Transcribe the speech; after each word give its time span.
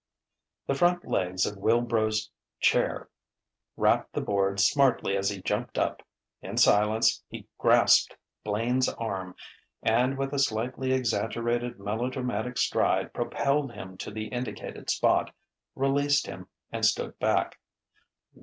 The 0.65 0.73
front 0.73 1.05
legs 1.07 1.45
of 1.45 1.57
Wilbrow's 1.59 2.31
chair 2.59 3.07
rapped 3.77 4.13
the 4.13 4.19
boards 4.21 4.65
smartly 4.65 5.15
as 5.15 5.29
he 5.29 5.43
jumped 5.43 5.77
up. 5.77 6.01
In 6.41 6.57
silence, 6.57 7.23
he 7.29 7.47
grasped 7.59 8.17
Blaine's 8.43 8.89
arm 8.89 9.35
and 9.83 10.17
with 10.17 10.33
a 10.33 10.39
slightly 10.39 10.91
exaggerated 10.91 11.79
melodramatic 11.79 12.57
stride 12.57 13.13
propelled 13.13 13.73
him 13.73 13.95
to 13.97 14.09
the 14.09 14.25
indicated 14.29 14.89
spot, 14.89 15.35
released 15.75 16.25
him, 16.25 16.47
and 16.71 16.83
stood 16.83 17.19
back. 17.19 17.59